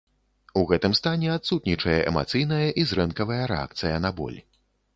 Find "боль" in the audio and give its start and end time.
4.21-4.39